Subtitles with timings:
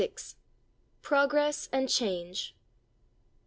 [1.03, 2.55] PROGRESS AND CHANGE.